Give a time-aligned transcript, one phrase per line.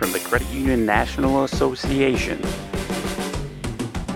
[0.00, 2.40] from the Credit Union National Association.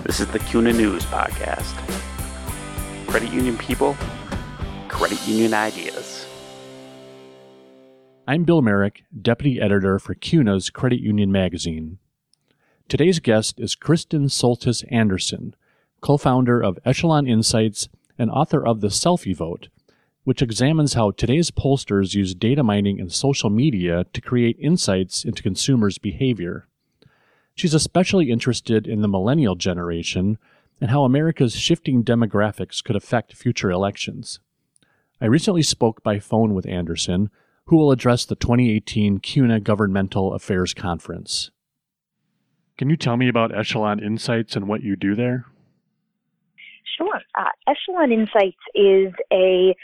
[0.01, 1.75] This is the CUNA News Podcast.
[3.05, 3.95] Credit union people,
[4.87, 6.25] credit union ideas.
[8.27, 11.99] I'm Bill Merrick, Deputy Editor for CUNA's Credit Union Magazine.
[12.89, 15.55] Today's guest is Kristen Soltis Anderson,
[16.01, 19.67] co founder of Echelon Insights and author of The Selfie Vote,
[20.25, 25.43] which examines how today's pollsters use data mining and social media to create insights into
[25.43, 26.67] consumers' behavior.
[27.53, 30.37] She's especially interested in the millennial generation
[30.81, 34.39] and how America's shifting demographics could affect future elections.
[35.21, 37.29] I recently spoke by phone with Anderson,
[37.67, 41.51] who will address the 2018 CUNA Governmental Affairs Conference.
[42.77, 45.45] Can you tell me about Echelon Insights and what you do there?
[46.97, 47.21] Sure.
[47.35, 49.75] Uh, Echelon Insights is a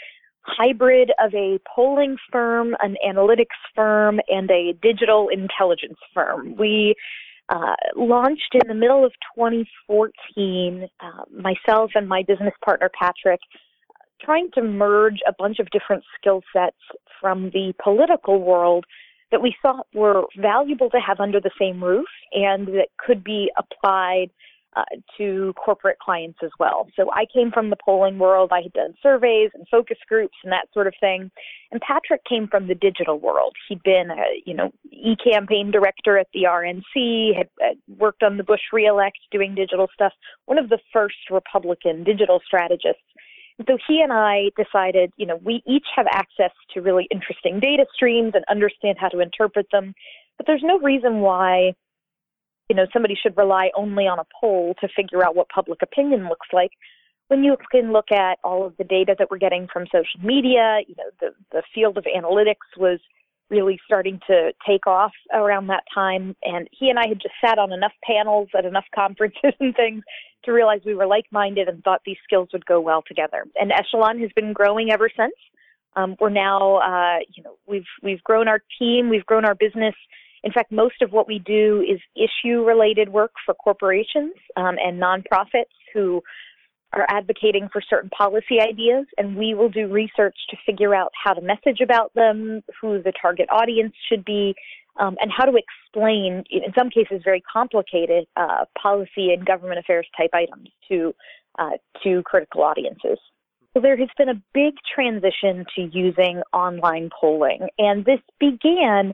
[0.43, 6.55] hybrid of a polling firm, an analytics firm, and a digital intelligence firm.
[6.57, 6.95] We
[7.49, 13.39] uh, launched in the middle of 2014, uh, myself and my business partner Patrick,
[14.21, 16.77] trying to merge a bunch of different skill sets
[17.19, 18.85] from the political world
[19.31, 23.51] that we thought were valuable to have under the same roof and that could be
[23.57, 24.29] applied
[24.75, 24.83] uh,
[25.17, 26.87] to corporate clients as well.
[26.95, 28.51] So I came from the polling world.
[28.53, 31.29] I had done surveys and focus groups and that sort of thing.
[31.71, 33.53] And Patrick came from the digital world.
[33.67, 38.43] He'd been, a, you know, e-campaign director at the RNC, had, had worked on the
[38.43, 40.13] Bush reelect doing digital stuff.
[40.45, 43.03] One of the first Republican digital strategists.
[43.57, 47.59] And so he and I decided, you know, we each have access to really interesting
[47.59, 49.93] data streams and understand how to interpret them.
[50.37, 51.73] But there's no reason why
[52.71, 56.29] you know, somebody should rely only on a poll to figure out what public opinion
[56.29, 56.71] looks like.
[57.27, 60.79] When you can look at all of the data that we're getting from social media,
[60.87, 63.01] you know, the, the field of analytics was
[63.49, 66.33] really starting to take off around that time.
[66.43, 70.01] And he and I had just sat on enough panels at enough conferences and things
[70.45, 73.43] to realize we were like minded and thought these skills would go well together.
[73.59, 75.35] And Echelon has been growing ever since.
[75.97, 79.95] Um, we're now, uh, you know, we've we've grown our team, we've grown our business
[80.43, 85.01] in fact, most of what we do is issue related work for corporations um, and
[85.01, 86.21] nonprofits who
[86.93, 91.33] are advocating for certain policy ideas, and we will do research to figure out how
[91.33, 94.53] to message about them, who the target audience should be,
[94.99, 100.07] um, and how to explain, in some cases, very complicated uh, policy and government affairs
[100.17, 101.13] type items to
[101.59, 101.71] uh,
[102.03, 103.19] to critical audiences.
[103.73, 109.13] So there has been a big transition to using online polling, and this began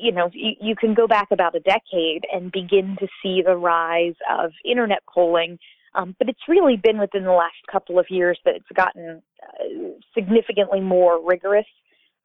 [0.00, 3.56] you know, you, you can go back about a decade and begin to see the
[3.56, 5.58] rise of internet polling.
[5.94, 9.90] Um, but it's really been within the last couple of years that it's gotten uh,
[10.14, 11.66] significantly more rigorous.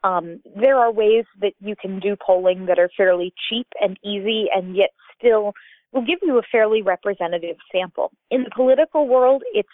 [0.03, 4.45] Um, there are ways that you can do polling that are fairly cheap and easy
[4.55, 5.53] and yet still
[5.91, 8.11] will give you a fairly representative sample.
[8.29, 9.69] In the political world, it's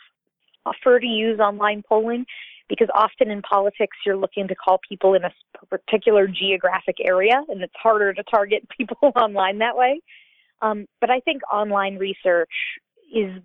[0.64, 2.26] tougher to use online polling
[2.72, 5.32] because often in politics you're looking to call people in a
[5.70, 10.00] particular geographic area and it's harder to target people online that way.
[10.62, 12.50] Um, but I think online research
[13.14, 13.42] is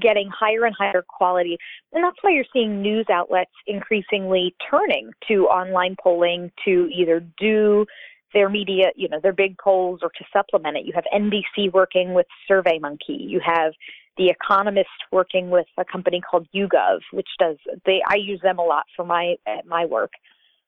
[0.00, 1.56] getting higher and higher quality.
[1.92, 7.86] And that's why you're seeing news outlets increasingly turning to online polling to either do
[8.34, 10.84] their media, you know, their big polls or to supplement it.
[10.84, 12.98] You have NBC working with SurveyMonkey.
[13.08, 13.72] You have
[14.18, 17.56] the Economist working with a company called YouGov, which does
[17.86, 20.12] they I use them a lot for my my work.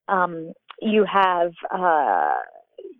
[0.08, 2.34] Um, you have uh,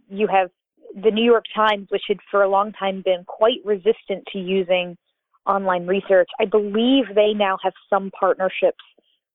[0.09, 0.51] you have
[0.95, 4.97] the New York Times, which had for a long time been quite resistant to using
[5.47, 6.29] online research.
[6.41, 8.85] I believe they now have some partnerships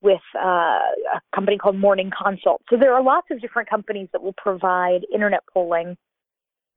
[0.02, 0.80] with uh,
[1.16, 2.62] a company called Morning Consult.
[2.70, 5.98] So there are lots of different companies that will provide internet polling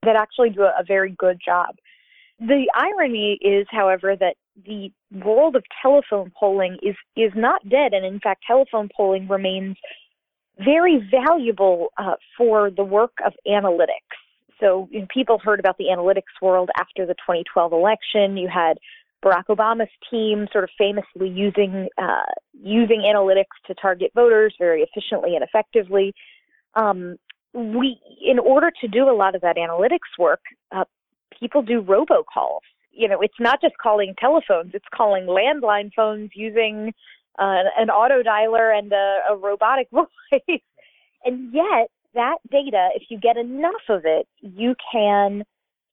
[0.03, 1.75] that actually do a, a very good job.
[2.39, 4.35] The irony is, however, that
[4.65, 9.75] the world of telephone polling is is not dead, and in fact, telephone polling remains
[10.57, 14.15] very valuable uh, for the work of analytics.
[14.59, 18.37] So you know, people heard about the analytics world after the 2012 election.
[18.37, 18.77] You had
[19.23, 25.35] Barack Obama's team sort of famously using uh, using analytics to target voters very efficiently
[25.35, 26.13] and effectively.
[26.75, 27.17] Um,
[27.53, 30.83] we, in order to do a lot of that analytics work, uh,
[31.39, 32.61] people do robocalls.
[32.91, 36.93] You know, it's not just calling telephones; it's calling landline phones using
[37.37, 40.61] uh, an auto dialer and a, a robotic voice.
[41.23, 45.43] and yet, that data, if you get enough of it, you can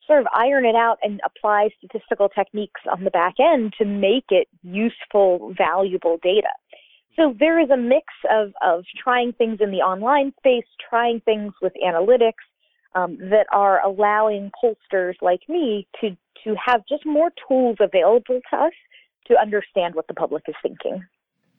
[0.06, 4.26] sort of iron it out and apply statistical techniques on the back end to make
[4.30, 6.48] it useful, valuable data.
[7.16, 11.52] So there is a mix of, of trying things in the online space, trying things
[11.62, 12.44] with analytics,
[12.94, 18.56] um, that are allowing pollsters like me to to have just more tools available to
[18.56, 18.72] us
[19.26, 21.04] to understand what the public is thinking.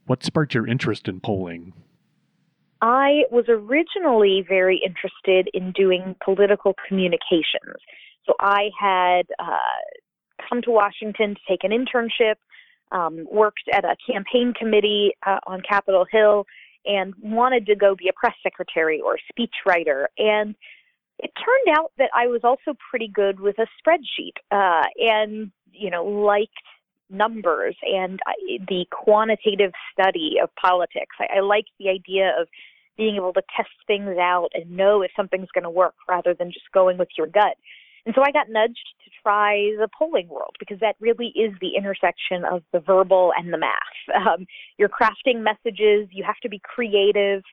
[0.06, 1.74] What sparked your interest in polling?
[2.82, 7.82] I was originally very interested in doing political communications.
[8.26, 9.58] So I had uh,
[10.48, 12.36] come to Washington to take an internship,
[12.92, 16.46] um, worked at a campaign committee uh, on Capitol Hill,
[16.86, 20.06] and wanted to go be a press secretary or speechwriter.
[20.18, 20.56] And
[21.20, 25.90] it turned out that I was also pretty good with a spreadsheet uh, and, you
[25.90, 26.52] know, liked
[27.10, 28.20] numbers and
[28.68, 31.16] the quantitative study of politics.
[31.20, 32.48] I, I like the idea of
[32.98, 36.52] being able to test things out and know if something's going to work rather than
[36.52, 37.56] just going with your gut.
[38.06, 41.76] And so I got nudged to try the polling world because that really is the
[41.78, 43.74] intersection of the verbal and the math.
[44.16, 44.48] Um,
[44.78, 47.44] you're crafting messages, you have to be creative,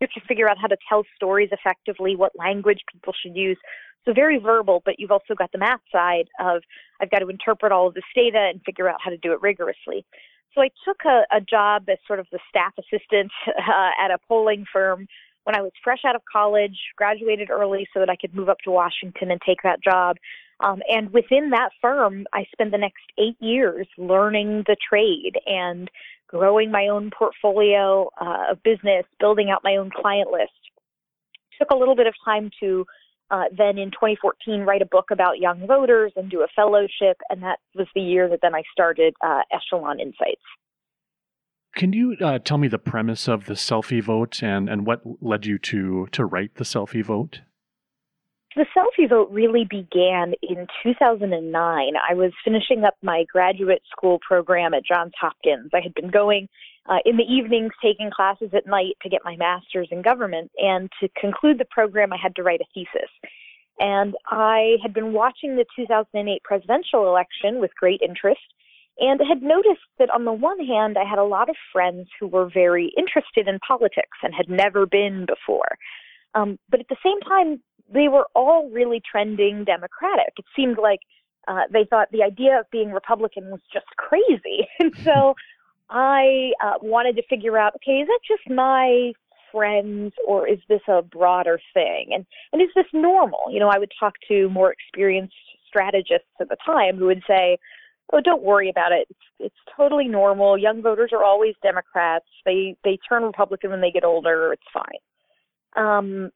[0.00, 3.58] you have to figure out how to tell stories effectively, what language people should use.
[4.04, 6.62] So very verbal, but you've also got the math side of
[7.00, 9.40] I've got to interpret all of this data and figure out how to do it
[9.40, 10.04] rigorously.
[10.54, 14.18] So I took a, a job as sort of the staff assistant uh, at a
[14.28, 15.06] polling firm
[15.44, 18.58] when I was fresh out of college, graduated early so that I could move up
[18.64, 20.16] to Washington and take that job.
[20.60, 25.90] Um, and within that firm, I spent the next eight years learning the trade and
[26.28, 30.52] growing my own portfolio uh, of business, building out my own client list.
[31.58, 32.84] Took a little bit of time to
[33.30, 37.42] uh, then in 2014 write a book about young voters and do a fellowship, and
[37.42, 40.42] that was the year that then I started uh, Echelon Insights.
[41.74, 45.46] Can you uh, tell me the premise of the selfie vote and, and what led
[45.46, 47.40] you to to write the selfie vote?
[48.56, 51.92] The selfie vote really began in 2009.
[52.08, 55.70] I was finishing up my graduate school program at Johns Hopkins.
[55.74, 56.48] I had been going
[56.88, 60.52] uh, in the evenings, taking classes at night to get my master's in government.
[60.56, 63.10] And to conclude the program, I had to write a thesis.
[63.80, 68.54] And I had been watching the 2008 presidential election with great interest
[68.98, 72.28] and had noticed that on the one hand, I had a lot of friends who
[72.28, 75.76] were very interested in politics and had never been before.
[76.36, 77.60] Um, but at the same time,
[77.92, 80.32] they were all really trending Democratic.
[80.38, 81.00] It seemed like
[81.48, 84.66] uh, they thought the idea of being Republican was just crazy.
[84.80, 85.34] And so
[85.90, 89.12] I uh, wanted to figure out, okay, is that just my
[89.52, 92.10] friends or is this a broader thing?
[92.12, 93.40] And and is this normal?
[93.50, 95.34] You know, I would talk to more experienced
[95.68, 97.58] strategists at the time who would say,
[98.12, 99.06] "Oh, don't worry about it.
[99.10, 100.58] It's it's totally normal.
[100.58, 102.26] Young voters are always Democrats.
[102.44, 104.52] They they turn Republican when they get older.
[104.52, 105.00] It's fine."
[105.76, 106.30] Um,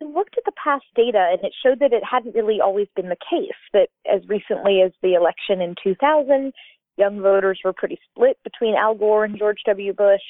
[0.00, 3.16] looked at the past data and it showed that it hadn't really always been the
[3.16, 3.56] case.
[3.72, 6.52] That as recently as the election in 2000,
[6.96, 9.92] young voters were pretty split between Al Gore and George W.
[9.92, 10.22] Bush.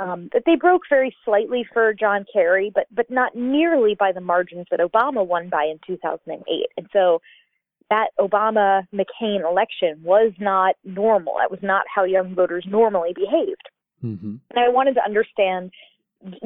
[0.00, 4.20] Um, that they broke very slightly for John Kerry, but but not nearly by the
[4.20, 6.44] margins that Obama won by in 2008.
[6.76, 7.20] And so
[7.90, 11.34] that Obama McCain election was not normal.
[11.40, 13.68] That was not how young voters normally behaved.
[14.04, 14.36] Mm-hmm.
[14.50, 15.72] And I wanted to understand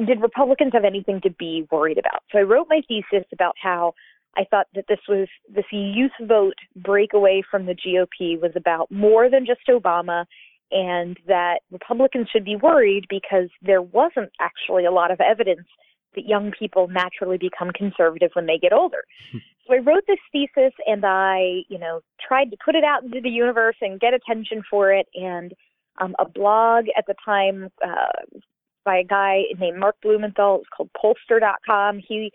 [0.05, 2.23] did Republicans have anything to be worried about?
[2.31, 3.93] So I wrote my thesis about how
[4.35, 9.29] I thought that this was this youth vote breakaway from the GOP was about more
[9.29, 10.25] than just Obama
[10.71, 15.67] and that Republicans should be worried because there wasn't actually a lot of evidence
[16.15, 19.03] that young people naturally become conservative when they get older.
[19.31, 23.21] so I wrote this thesis and I, you know, tried to put it out into
[23.21, 25.53] the universe and get attention for it and
[25.99, 28.39] um, a blog at the time uh,
[28.83, 30.61] by a guy named Mark Blumenthal.
[30.61, 31.99] It's called Pollster.com.
[32.05, 32.31] He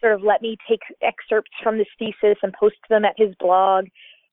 [0.00, 3.86] sort of let me take excerpts from this thesis and post them at his blog.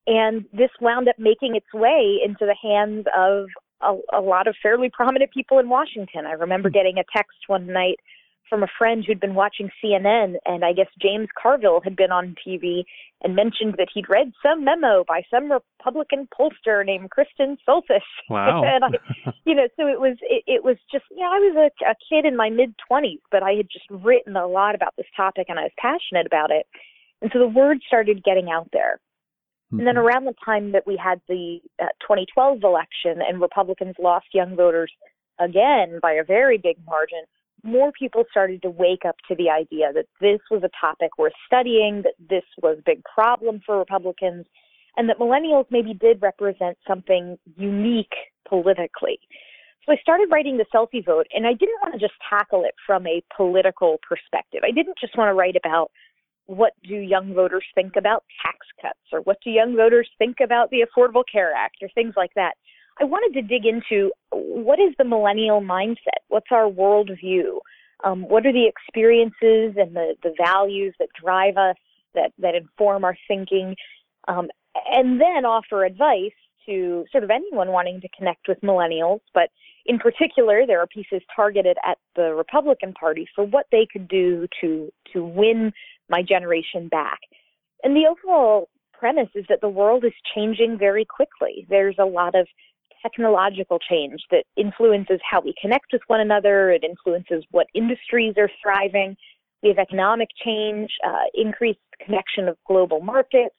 [0.05, 3.47] And this wound up making its way into the hands of
[3.81, 6.25] a, a lot of fairly prominent people in Washington.
[6.25, 6.73] I remember hmm.
[6.73, 7.99] getting a text one night
[8.49, 12.35] from a friend who'd been watching CNN, and I guess James Carville had been on
[12.45, 12.83] TV
[13.21, 18.01] and mentioned that he'd read some memo by some Republican pollster named Kristen Soltis.
[18.29, 18.63] Wow!
[18.65, 21.71] and I, you know, so it was it, it was just you know I was
[21.81, 24.93] a, a kid in my mid twenties, but I had just written a lot about
[24.97, 26.65] this topic and I was passionate about it,
[27.21, 28.99] and so the word started getting out there.
[29.67, 29.79] Mm-hmm.
[29.79, 30.05] And then mm-hmm.
[30.05, 34.91] around the time that we had the uh, 2012 election and Republicans lost young voters
[35.39, 37.23] again by a very big margin,
[37.67, 41.33] more people started to wake up to the idea that this was a topic worth
[41.45, 44.45] studying, that this was a big problem for Republicans,
[44.95, 48.15] and that millennials maybe did represent something unique
[48.47, 49.19] politically.
[49.85, 52.73] So I started writing the selfie vote, and I didn't want to just tackle it
[52.85, 54.61] from a political perspective.
[54.63, 55.91] I didn't just want to write about
[56.45, 60.69] what do young voters think about tax cuts, or what do young voters think about
[60.71, 62.55] the Affordable Care Act, or things like that.
[62.99, 66.21] I wanted to dig into what is the millennial mindset?
[66.29, 67.59] What's our worldview?
[68.03, 71.75] Um, what are the experiences and the, the values that drive us,
[72.15, 73.75] that, that inform our thinking?
[74.27, 74.49] Um,
[74.91, 76.31] and then offer advice
[76.65, 79.21] to sort of anyone wanting to connect with millennials.
[79.33, 79.49] But
[79.85, 84.47] in particular, there are pieces targeted at the Republican Party for what they could do
[84.61, 85.71] to, to win
[86.09, 87.19] my generation back.
[87.83, 91.65] And the overall premise is that the world is changing very quickly.
[91.69, 92.47] There's a lot of
[93.01, 96.71] technological change that influences how we connect with one another.
[96.71, 99.15] It influences what industries are thriving.
[99.63, 103.55] We have economic change, uh, increased connection of global markets.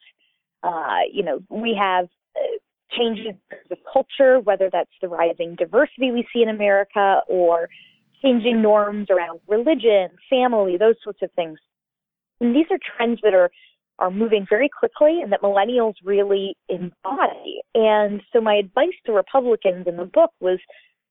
[0.63, 2.57] Uh, you know, we have uh,
[2.97, 3.35] changes
[3.71, 7.69] of culture, whether that's the rising diversity we see in America or
[8.21, 11.59] changing norms around religion, family, those sorts of things.
[12.41, 13.51] And these are trends that are
[13.99, 17.61] are moving very quickly and that millennials really embody.
[17.75, 20.59] And so my advice to Republicans in the book was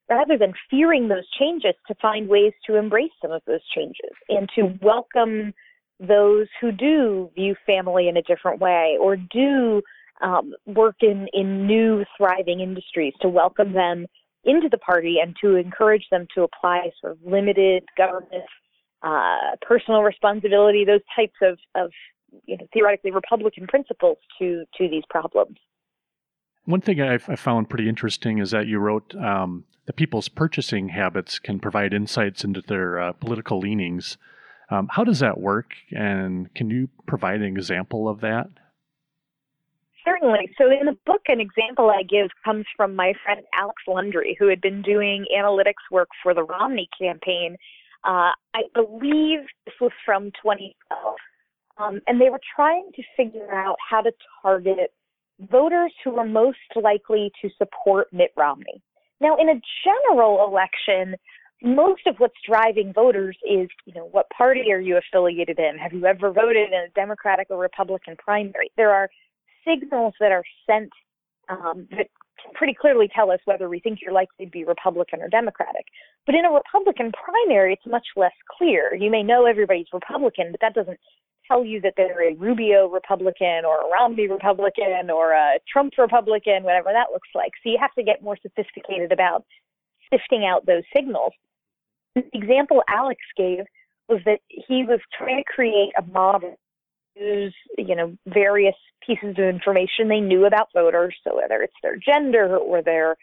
[0.08, 4.48] rather than fearing those changes to find ways to embrace some of those changes and
[4.54, 5.52] to welcome
[6.00, 9.82] those who do view family in a different way or do
[10.22, 14.06] um, work in, in new thriving industries to welcome them
[14.44, 18.44] into the party and to encourage them to apply sort of limited government
[19.02, 21.90] uh, personal responsibility, those types of, of
[22.46, 25.56] you know, theoretically Republican principles to to these problems.
[26.64, 31.38] One thing I, found pretty interesting is that you wrote um, that people's purchasing habits
[31.38, 34.18] can provide insights into their uh, political leanings.
[34.70, 38.50] Um, how does that work, and can you provide an example of that?
[40.04, 40.50] Certainly.
[40.58, 44.48] So, in the book, an example I give comes from my friend Alex Lundry, who
[44.48, 47.56] had been doing analytics work for the Romney campaign.
[48.04, 51.16] Uh, I believe this was from 2012.
[51.78, 54.10] Um, and they were trying to figure out how to
[54.42, 54.92] target
[55.50, 58.82] voters who were most likely to support Mitt Romney.
[59.20, 61.16] Now, in a general election,
[61.62, 65.76] most of what's driving voters is, you know, what party are you affiliated in?
[65.78, 68.70] Have you ever voted in a Democratic or Republican primary?
[68.76, 69.08] There are
[69.66, 70.90] signals that are sent
[71.48, 72.08] um, that
[72.54, 75.84] pretty clearly tell us whether we think you're likely to be Republican or Democratic.
[76.26, 78.94] But in a Republican primary, it's much less clear.
[78.94, 80.98] You may know everybody's Republican, but that doesn't
[81.48, 86.62] tell you that they're a Rubio Republican or a Romney Republican or a Trump Republican,
[86.62, 87.52] whatever that looks like.
[87.62, 89.44] So you have to get more sophisticated about
[90.12, 91.32] sifting out those signals.
[92.14, 93.64] The example Alex gave
[94.08, 96.56] was that he was trying to create a model
[97.18, 98.74] use you know various
[99.04, 103.16] pieces of information they knew about voters so whether it's their gender or their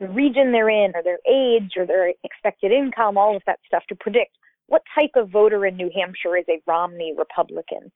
[0.00, 3.84] the region they're in or their age or their expected income all of that stuff
[3.88, 4.36] to predict
[4.68, 7.90] what type of voter in New Hampshire is a Romney Republican?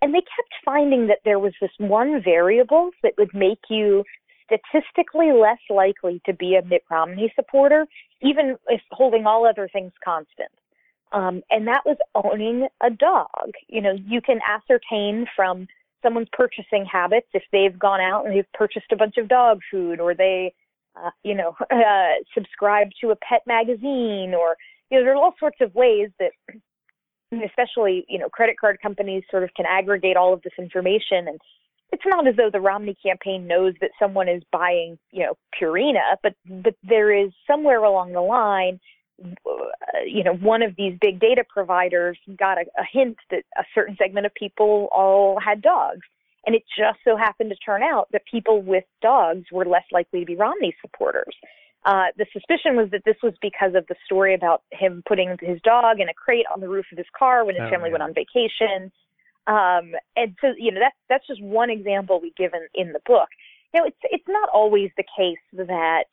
[0.00, 4.04] And they kept finding that there was this one variable that would make you
[4.44, 7.86] statistically less likely to be a Mitt Romney supporter,
[8.20, 10.50] even if holding all other things constant.
[11.12, 13.52] Um, and that was owning a dog.
[13.68, 15.68] You know, you can ascertain from
[16.02, 20.00] someone's purchasing habits if they've gone out and they've purchased a bunch of dog food
[20.00, 20.52] or they,
[20.96, 24.56] uh, you know, uh, subscribe to a pet magazine or
[24.92, 26.32] you know, there are all sorts of ways that,
[27.32, 31.26] especially, you know, credit card companies sort of can aggregate all of this information.
[31.28, 31.40] And
[31.92, 36.16] it's not as though the Romney campaign knows that someone is buying, you know, Purina,
[36.22, 38.78] but, but there is somewhere along the line,
[39.24, 43.64] uh, you know, one of these big data providers got a, a hint that a
[43.74, 46.02] certain segment of people all had dogs.
[46.44, 50.20] And it just so happened to turn out that people with dogs were less likely
[50.20, 51.34] to be Romney supporters.
[51.84, 55.60] Uh, the suspicion was that this was because of the story about him putting his
[55.62, 57.98] dog in a crate on the roof of his car when his oh, family yeah.
[57.98, 58.92] went on vacation.
[59.48, 63.00] Um, and so, you know, that's that's just one example we give in, in the
[63.04, 63.28] book.
[63.74, 66.04] You know, it's it's not always the case that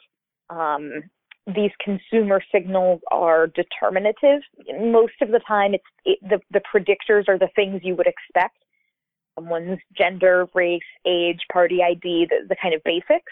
[0.49, 1.03] um,
[1.45, 4.41] these consumer signals are determinative.
[4.79, 8.57] Most of the time, it's it, the the predictors are the things you would expect:
[9.35, 13.31] someone's gender, race, age, party ID, the, the kind of basics.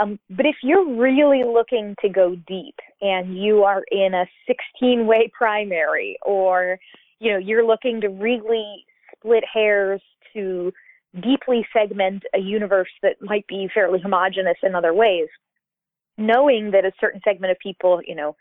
[0.00, 5.06] Um, but if you're really looking to go deep and you are in a 16
[5.06, 6.78] way primary or,
[7.18, 8.84] you know, you're looking to really
[9.16, 10.00] split hairs
[10.34, 10.72] to
[11.20, 15.28] deeply segment a universe that might be fairly homogenous in other ways,
[16.16, 18.36] knowing that a certain segment of people, you know,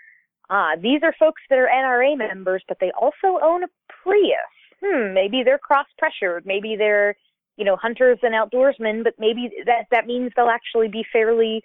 [0.49, 3.67] ah, these are folks that are NRA members, but they also own a
[4.03, 4.37] Prius.
[4.83, 6.45] Hmm, maybe they're cross pressured.
[6.45, 7.15] Maybe they're
[7.57, 11.61] you know, hunters and outdoorsmen, but maybe that that means they'll actually be fairly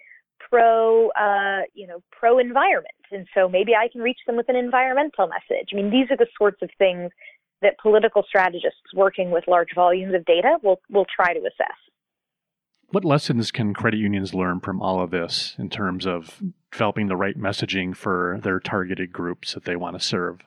[0.49, 4.55] pro, uh, you know, pro environment, and so maybe I can reach them with an
[4.55, 5.69] environmental message.
[5.71, 7.11] I mean, these are the sorts of things
[7.61, 11.77] that political strategists working with large volumes of data will will try to assess.
[12.89, 16.39] What lessons can credit unions learn from all of this in terms of
[16.71, 20.41] developing the right messaging for their targeted groups that they want to serve?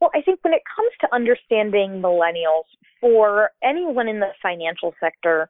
[0.00, 2.68] Well, I think when it comes to understanding millennials,
[3.00, 5.48] for anyone in the financial sector,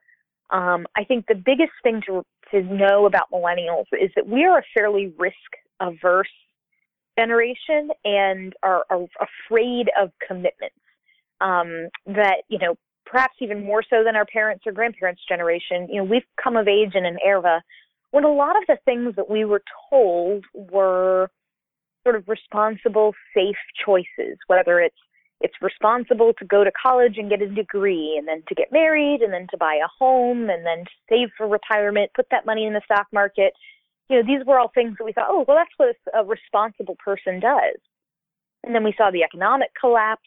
[0.51, 4.59] um, I think the biggest thing to to know about millennials is that we are
[4.59, 5.35] a fairly risk
[5.81, 6.29] averse
[7.19, 10.77] generation and are, are afraid of commitments.
[11.41, 15.89] Um, that you know, perhaps even more so than our parents or grandparents' generation.
[15.91, 17.63] You know, we've come of age in an era
[18.11, 21.29] when a lot of the things that we were told were
[22.05, 24.97] sort of responsible, safe choices, whether it's
[25.41, 29.21] it's responsible to go to college and get a degree and then to get married
[29.21, 32.65] and then to buy a home and then to save for retirement, put that money
[32.65, 33.53] in the stock market.
[34.09, 36.97] You know, these were all things that we thought, oh, well, that's what a responsible
[37.05, 37.77] person does.
[38.65, 40.23] And then we saw the economic collapse.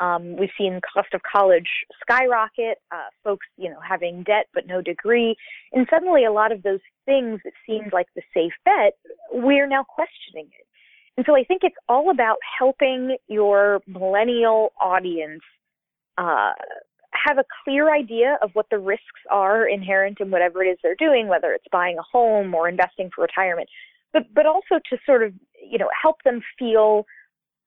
[0.00, 1.68] Um, we've seen cost of college
[2.00, 5.36] skyrocket, uh, folks, you know, having debt but no degree.
[5.72, 8.92] And suddenly a lot of those things that seemed like the safe bet,
[9.32, 10.67] we're now questioning it.
[11.18, 15.42] And so I think it's all about helping your millennial audience
[16.16, 16.52] uh,
[17.12, 20.94] have a clear idea of what the risks are inherent in whatever it is they're
[20.94, 23.68] doing, whether it's buying a home or investing for retirement,
[24.12, 27.04] but but also to sort of you know help them feel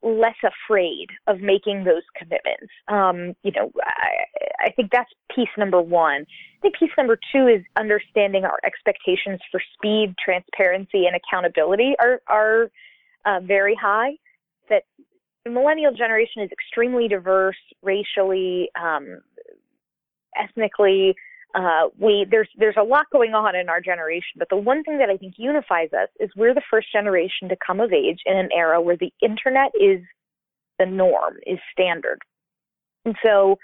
[0.02, 2.72] less afraid of making those commitments.
[2.88, 6.22] Um, you know, I, I think that's piece number one.
[6.22, 12.22] I think piece number two is understanding our expectations for speed, transparency, and accountability are
[12.28, 12.72] are
[13.26, 14.12] uh, very high.
[14.70, 14.84] That
[15.46, 19.22] the millennial generation is extremely diverse racially, um,
[20.38, 21.16] ethnically.
[21.54, 24.98] Uh, we there's there's a lot going on in our generation, but the one thing
[25.00, 28.38] that I think unifies us is we're the first generation to come of age in
[28.38, 30.00] an era where the internet is
[30.80, 32.20] the norm, is standard,
[33.06, 33.58] and so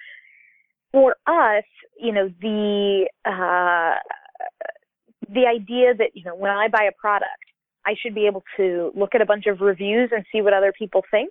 [0.91, 1.63] for us,
[1.99, 3.95] you know, the uh,
[5.29, 7.27] the idea that you know when I buy a product,
[7.87, 10.73] I should be able to look at a bunch of reviews and see what other
[10.77, 11.29] people think.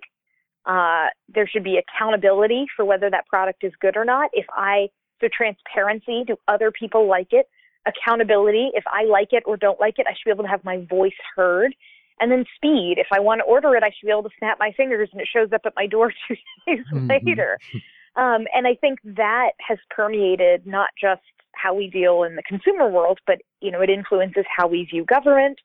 [0.65, 4.31] Uh, there should be accountability for whether that product is good or not.
[4.33, 4.87] If I,
[5.21, 7.45] so transparency, do other people like it?
[7.85, 10.65] Accountability, if I like it or don't like it, I should be able to have
[10.65, 11.73] my voice heard.
[12.19, 14.57] And then speed, if I want to order it, I should be able to snap
[14.59, 17.07] my fingers and it shows up at my door two days mm-hmm.
[17.07, 17.59] later.
[18.15, 21.21] Um, and I think that has permeated not just
[21.53, 25.05] how we deal in the consumer world, but you know, it influences how we view
[25.05, 25.59] government,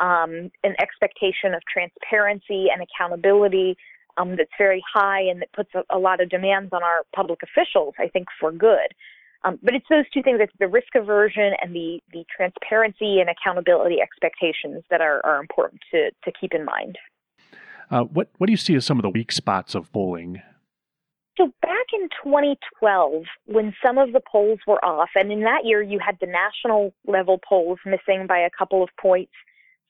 [0.00, 3.76] um, an expectation of transparency and accountability
[4.16, 7.40] um, that's very high and that puts a, a, lot of demands on our public
[7.42, 8.94] officials, I think, for good.
[9.44, 13.28] Um, but it's those two things, it's the risk aversion and the, the transparency and
[13.28, 16.96] accountability expectations that are, are important to, to keep in mind.
[17.90, 20.40] Uh, what, what do you see as some of the weak spots of polling?
[21.36, 25.82] So back in 2012, when some of the polls were off, and in that year
[25.82, 29.32] you had the national level polls missing by a couple of points,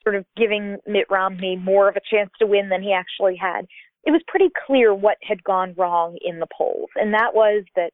[0.04, 3.66] sort of giving Mitt Romney more of a chance to win than he actually had,
[4.04, 6.90] it was pretty clear what had gone wrong in the polls.
[6.94, 7.90] And that was that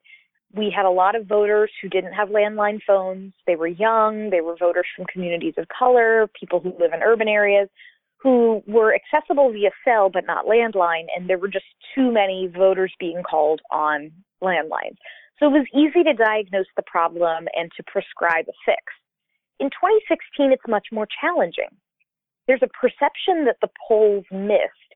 [0.52, 3.32] we had a lot of voters who didn't have landline phones.
[3.46, 7.28] They were young, they were voters from communities of color, people who live in urban
[7.28, 7.68] areas
[8.22, 12.92] who were accessible via cell but not landline, and there were just too many voters
[13.00, 14.10] being called on
[14.42, 14.98] landlines.
[15.38, 18.82] So it was easy to diagnose the problem and to prescribe a fix.
[19.58, 21.70] In 2016, it's much more challenging
[22.50, 24.90] there's a perception that the polls missed,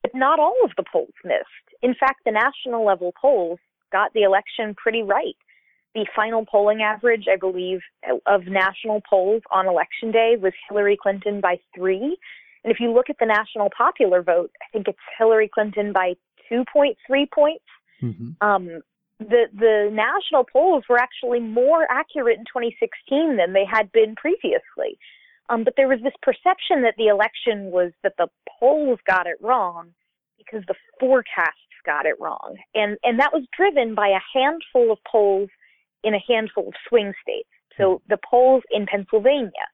[0.00, 1.66] but not all of the polls missed.
[1.82, 3.58] In fact, the national level polls
[3.90, 5.36] got the election pretty right.
[5.96, 7.80] The final polling average, I believe,
[8.26, 12.16] of national polls on election day was Hillary Clinton by three.
[12.62, 16.14] And if you look at the national popular vote, I think it's Hillary Clinton by
[16.48, 16.94] 2.3
[17.34, 17.64] points.
[18.00, 18.46] Mm-hmm.
[18.46, 18.82] Um,
[19.18, 24.96] the the national polls were actually more accurate in 2016 than they had been previously.
[25.50, 29.36] Um, but there was this perception that the election was that the polls got it
[29.40, 29.92] wrong
[30.38, 32.56] because the forecasts got it wrong.
[32.74, 35.48] And, and that was driven by a handful of polls
[36.04, 37.48] in a handful of swing states.
[37.76, 38.08] So hmm.
[38.08, 39.66] the polls in Pennsylvania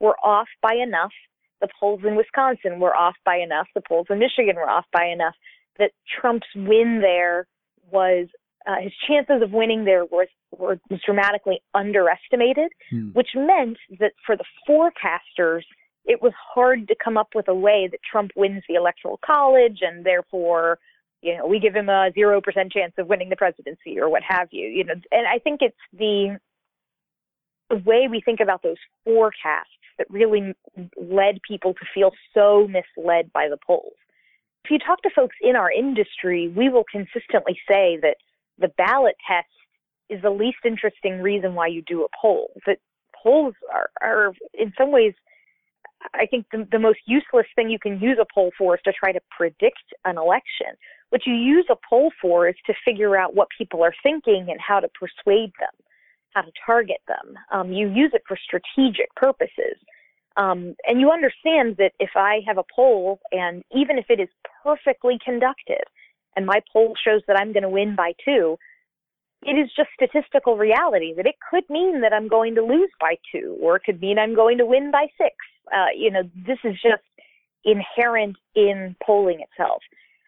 [0.00, 1.12] were off by enough.
[1.60, 3.68] The polls in Wisconsin were off by enough.
[3.74, 5.34] The polls in Michigan were off by enough
[5.78, 7.46] that Trump's win there
[7.90, 8.26] was
[8.66, 13.08] uh, his chances of winning there were, were dramatically underestimated, hmm.
[13.10, 15.62] which meant that for the forecasters,
[16.04, 19.78] it was hard to come up with a way that Trump wins the electoral college
[19.82, 20.78] and therefore,
[21.22, 24.48] you know, we give him a 0% chance of winning the presidency or what have
[24.50, 26.38] you, you know, and I think it's the,
[27.70, 30.54] the way we think about those forecasts that really
[31.00, 33.94] led people to feel so misled by the polls.
[34.64, 38.16] If you talk to folks in our industry, we will consistently say that
[38.58, 39.48] the ballot test
[40.08, 42.52] is the least interesting reason why you do a poll.
[42.66, 42.78] That
[43.22, 45.14] polls are, are in some ways,
[46.14, 48.92] I think the, the most useless thing you can use a poll for is to
[48.92, 50.74] try to predict an election.
[51.10, 54.60] What you use a poll for is to figure out what people are thinking and
[54.60, 55.74] how to persuade them,
[56.34, 57.34] how to target them.
[57.52, 59.76] Um, you use it for strategic purposes.
[60.36, 64.28] Um, and you understand that if I have a poll, and even if it is
[64.62, 65.82] perfectly conducted,
[66.36, 68.58] and my poll shows that I'm going to win by two,
[69.42, 73.16] it is just statistical reality that it could mean that I'm going to lose by
[73.32, 75.34] two, or it could mean I'm going to win by six.
[75.72, 77.02] Uh, you know, this is just
[77.64, 79.82] inherent in polling itself.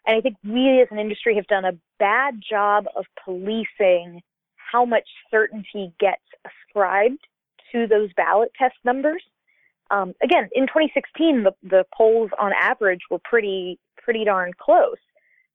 [0.05, 4.21] And I think we as an industry have done a bad job of policing
[4.71, 7.19] how much certainty gets ascribed
[7.71, 9.23] to those ballot test numbers.
[9.91, 14.97] Um, again, in 2016, the, the polls on average were pretty pretty darn close.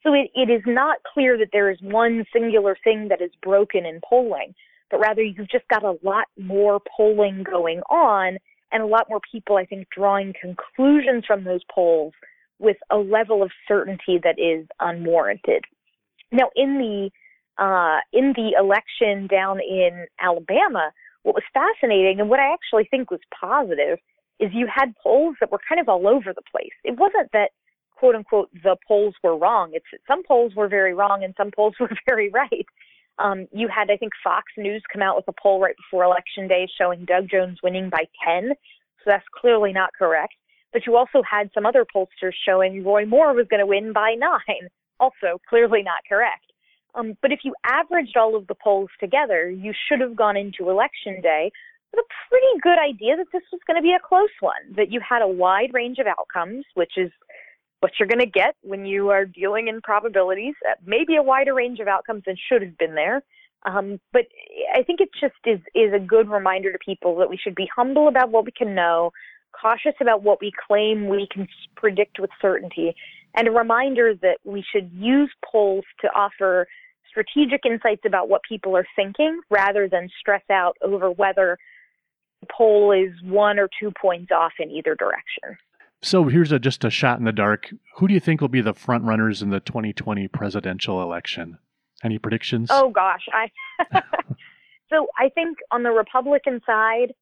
[0.02, 3.84] So it, it is not clear that there is one singular thing that is broken
[3.84, 4.54] in polling,
[4.90, 8.38] but rather you've just got a lot more polling going on
[8.72, 12.14] and a lot more people, I think, drawing conclusions from those polls
[12.58, 15.64] with a level of certainty that is unwarranted.
[16.32, 17.10] Now, in the
[17.62, 20.92] uh, in the election down in Alabama,
[21.24, 23.98] what was fascinating and what I actually think was positive
[24.38, 26.72] is you had polls that were kind of all over the place.
[26.84, 27.50] It wasn't that
[28.00, 29.70] quote unquote the polls were wrong.
[29.74, 32.66] It's some polls were very wrong and some polls were very right.
[33.18, 36.48] Um, you had, I think, Fox News come out with a poll right before Election
[36.48, 38.48] Day showing Doug Jones winning by 10.
[38.48, 40.32] So that's clearly not correct.
[40.72, 44.14] But you also had some other pollsters showing Roy Moore was going to win by
[44.18, 44.68] nine.
[45.00, 46.44] Also, clearly not correct.
[46.94, 50.68] Um, but if you averaged all of the polls together, you should have gone into
[50.68, 51.50] Election Day
[51.90, 54.92] with a pretty good idea that this was going to be a close one, that
[54.92, 57.10] you had a wide range of outcomes, which is
[57.80, 60.54] what you're going to get when you are dealing in probabilities.
[60.68, 63.22] Uh, maybe a wider range of outcomes than should have been there.
[63.66, 64.22] Um, but
[64.74, 67.68] I think it just is is a good reminder to people that we should be
[67.74, 69.12] humble about what we can know,
[69.60, 72.94] cautious about what we claim we can predict with certainty,
[73.34, 76.66] and a reminder that we should use polls to offer
[77.10, 81.58] strategic insights about what people are thinking rather than stress out over whether
[82.40, 85.58] the poll is one or two points off in either direction.
[86.02, 87.70] So here's a, just a shot in the dark.
[87.96, 91.58] Who do you think will be the front runners in the 2020 presidential election?
[92.02, 92.68] Any predictions?
[92.70, 93.50] Oh gosh, I
[94.90, 97.12] so I think on the Republican side,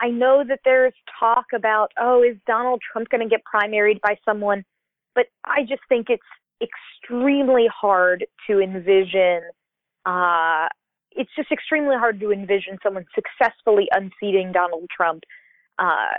[0.00, 4.16] I know that there's talk about oh, is Donald Trump going to get primaried by
[4.24, 4.64] someone?
[5.16, 6.22] But I just think it's
[6.62, 9.40] extremely hard to envision.
[10.06, 10.68] Uh,
[11.10, 15.24] it's just extremely hard to envision someone successfully unseating Donald Trump
[15.80, 16.12] uh,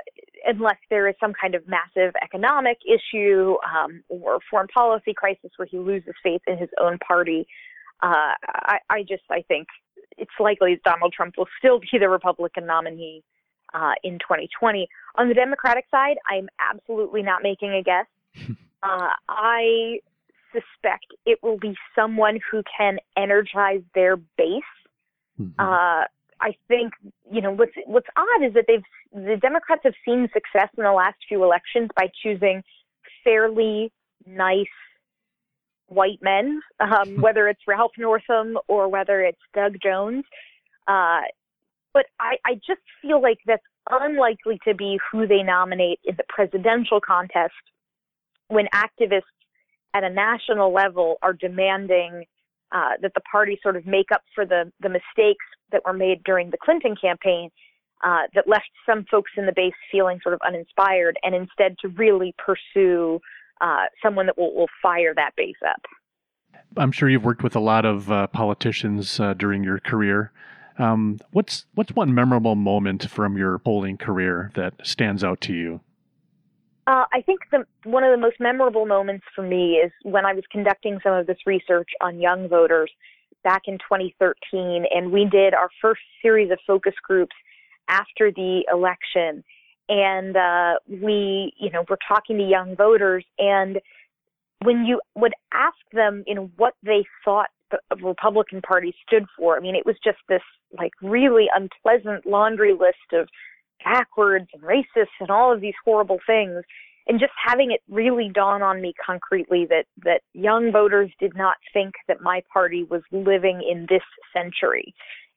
[0.45, 5.67] unless there is some kind of massive economic issue um, or foreign policy crisis where
[5.69, 7.47] he loses faith in his own party.
[8.01, 9.67] Uh, I, I just I think
[10.17, 13.23] it's likely Donald Trump will still be the Republican nominee
[13.73, 14.87] uh, in 2020.
[15.15, 18.07] On the Democratic side, I'm absolutely not making a guess.
[18.83, 19.99] Uh, I
[20.51, 24.63] suspect it will be someone who can energize their base.
[25.39, 25.59] Mm-hmm.
[25.59, 26.05] Uh,
[26.41, 26.93] I think
[27.31, 30.91] you know what's what's odd is that they've the Democrats have seen success in the
[30.91, 32.63] last few elections by choosing
[33.23, 33.91] fairly
[34.25, 34.65] nice
[35.87, 40.23] white men, um, whether it's Ralph Northam or whether it's Doug Jones.
[40.87, 41.21] Uh,
[41.93, 46.23] but I, I just feel like that's unlikely to be who they nominate in the
[46.29, 47.53] presidential contest
[48.47, 49.21] when activists
[49.93, 52.25] at a national level are demanding
[52.71, 56.23] uh, that the party sort of make up for the, the mistakes that were made
[56.23, 57.49] during the Clinton campaign
[58.03, 61.87] uh, that left some folks in the base feeling sort of uninspired and instead to
[61.89, 63.19] really pursue
[63.61, 65.81] uh, someone that will, will fire that base up.
[66.77, 70.31] I'm sure you've worked with a lot of uh, politicians uh, during your career.
[70.77, 75.81] Um, what's what's one memorable moment from your polling career that stands out to you?
[76.87, 80.33] Uh, I think the, one of the most memorable moments for me is when I
[80.33, 82.89] was conducting some of this research on young voters
[83.43, 87.35] back in 2013, and we did our first series of focus groups
[87.87, 89.43] after the election.
[89.89, 93.79] And uh, we, you know, were talking to young voters, and
[94.63, 99.57] when you would ask them, you know, what they thought the Republican Party stood for,
[99.57, 100.41] I mean, it was just this
[100.77, 103.27] like really unpleasant laundry list of
[103.83, 106.63] backwards and racist and all of these horrible things
[107.07, 111.57] and just having it really dawn on me concretely that that young voters did not
[111.73, 114.03] think that my party was living in this
[114.35, 114.93] century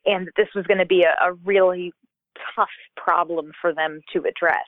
[0.06, 1.92] and that this was going to be a, a really
[2.54, 4.66] tough problem for them to address.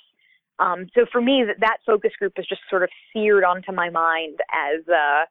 [0.59, 3.91] Um, so for me that that focus group is just sort of seared onto my
[3.91, 5.25] mind as uh,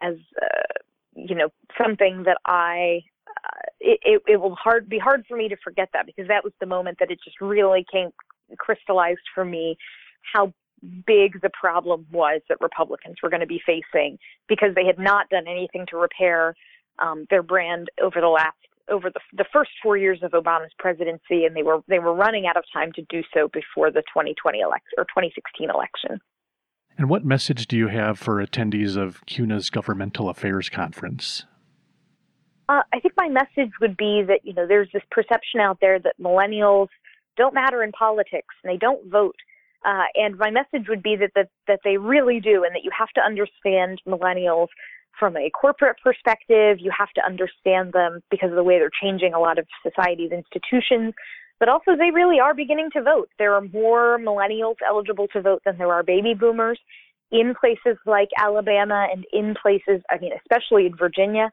[0.00, 0.80] as uh,
[1.14, 1.48] you know
[1.82, 5.90] something that I uh, it, it, it will hard be hard for me to forget
[5.92, 8.10] that because that was the moment that it just really came
[8.58, 9.76] crystallized for me
[10.32, 10.52] how
[11.06, 14.18] big the problem was that Republicans were going to be facing
[14.48, 16.54] because they had not done anything to repair
[16.98, 18.56] um, their brand over the last
[18.88, 22.46] over the, the first four years of Obama's presidency, and they were they were running
[22.46, 26.20] out of time to do so before the 2020 election or 2016 election.
[26.98, 31.46] And what message do you have for attendees of CUNA's Governmental Affairs Conference?
[32.68, 35.98] Uh, I think my message would be that you know there's this perception out there
[36.00, 36.88] that millennials
[37.36, 39.36] don't matter in politics and they don't vote.
[39.84, 42.90] Uh, and my message would be that, that that they really do, and that you
[42.96, 44.68] have to understand millennials
[45.18, 46.78] from a corporate perspective.
[46.80, 50.30] You have to understand them because of the way they're changing a lot of society's
[50.30, 51.14] institutions.
[51.58, 53.28] But also, they really are beginning to vote.
[53.38, 56.80] There are more millennials eligible to vote than there are baby boomers
[57.30, 61.50] in places like Alabama and in places, I mean, especially in Virginia.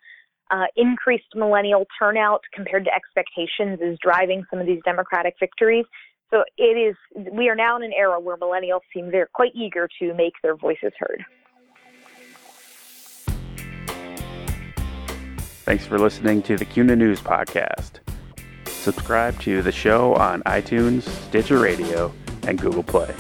[0.51, 5.85] Uh, increased millennial turnout compared to expectations is driving some of these Democratic victories.
[6.31, 6.95] So it is,
[7.33, 10.55] we are now in an era where millennials seem they're quite eager to make their
[10.55, 11.25] voices heard.
[15.65, 17.99] Thanks for listening to the CUNA News Podcast.
[18.65, 22.13] Subscribe to the show on iTunes, Stitcher Radio,
[22.47, 23.13] and Google Play.